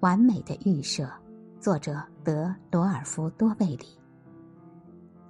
[0.00, 1.10] 完美的预设，
[1.58, 3.86] 作者德罗尔夫多贝里。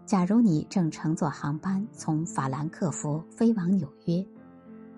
[0.04, 4.22] 假如你正乘坐航班从法兰克福飞往纽约，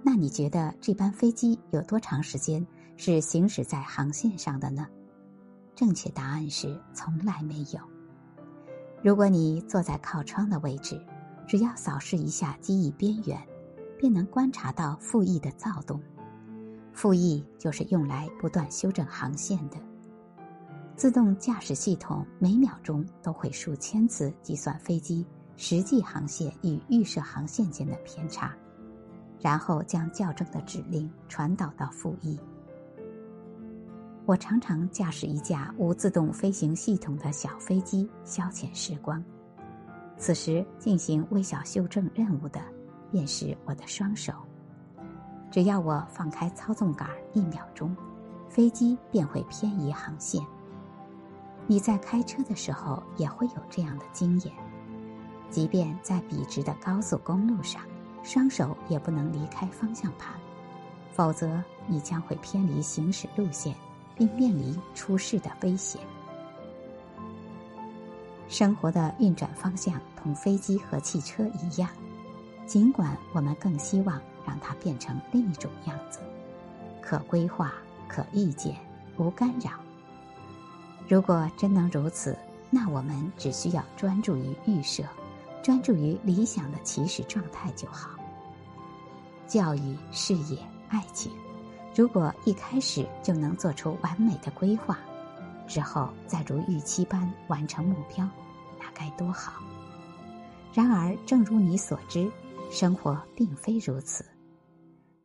[0.02, 2.66] 那你觉得这班飞机有多长时间
[2.96, 4.88] 是行驶在航线上的呢？
[5.76, 7.80] 正确答案是从来没有。
[9.04, 11.00] 如果你坐在靠窗的位置，
[11.46, 13.40] 只要扫视一下机翼边缘，
[13.96, 16.00] 便能观察到副翼的躁动。
[16.92, 19.76] 副翼就是用来不断修正航线的。
[20.96, 25.24] 自动驾驶系统每秒钟都会数千次计算飞机
[25.56, 28.54] 实际航线与预设航线间的偏差，
[29.40, 32.38] 然后将校正的指令传导到副翼。
[34.26, 39.24] 我常常驾驶一架无自动飞行系统的小飞机消遣时光。
[40.18, 42.60] 此时进行微小修正任务的，
[43.10, 44.34] 便是我的双手。
[45.50, 47.96] 只要我放开操纵杆一秒钟，
[48.48, 50.44] 飞机便会偏移航线。
[51.66, 54.54] 你在开车的时候也会有这样的经验，
[55.50, 57.82] 即便在笔直的高速公路上，
[58.22, 60.34] 双手也不能离开方向盘，
[61.12, 63.74] 否则你将会偏离行驶路线。
[64.20, 65.98] 并面临出事的危险。
[68.48, 71.88] 生活的运转方向同飞机和汽车一样，
[72.66, 76.20] 尽管我们更希望让它变成另一种样子，
[77.00, 77.72] 可规划、
[78.08, 78.76] 可预见、
[79.16, 79.70] 无干扰。
[81.08, 82.36] 如果真能如此，
[82.70, 85.02] 那我们只需要专注于预设，
[85.62, 88.10] 专注于理想的起始状态就好。
[89.46, 91.32] 教育、事业、爱情。
[91.96, 94.96] 如果一开始就能做出完美的规划，
[95.66, 98.24] 之后再如预期般完成目标，
[98.78, 99.54] 那该多好！
[100.72, 102.30] 然而，正如你所知，
[102.72, 104.24] 生活并非如此。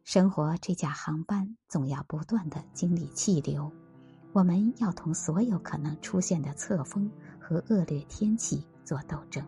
[0.04, 3.72] 生活这架航班总要不断的经历气流，
[4.34, 9.46] 我们要同所有可能出现的侧风和恶劣天气做斗争。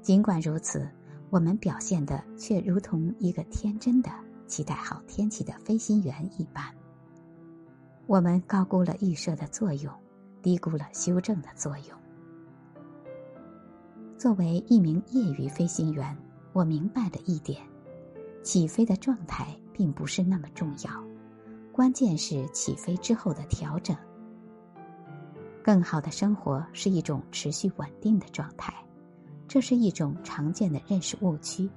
[0.00, 0.88] 尽管如此，
[1.30, 4.10] 我们表现的却如同一个天真的。
[4.46, 6.74] 期待好天气的飞行员一般，
[8.06, 9.92] 我们高估了预设的作用，
[10.40, 11.98] 低估了修正的作用。
[14.16, 16.16] 作为一名业余飞行员，
[16.58, 17.62] 我明白了一点：
[18.42, 20.90] 起飞的状态并不是那么重要，
[21.70, 23.96] 关键是起飞之后的调整。
[25.62, 28.74] 更好的生活是一种持续稳定的状态，
[29.46, 31.70] 这是一种常见的认识误区。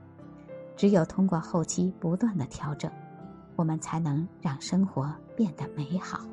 [0.76, 2.92] 只有通过后期不断的调整，
[3.56, 6.26] 我们才能让生活变得美好。